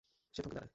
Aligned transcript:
সে 0.35 0.41
থমকে 0.41 0.55
দাঁড়ায়। 0.55 0.69